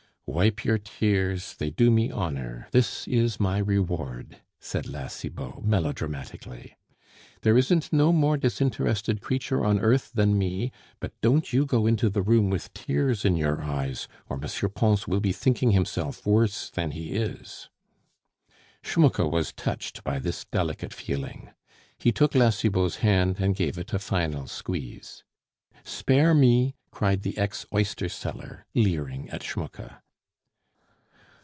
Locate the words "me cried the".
26.33-27.37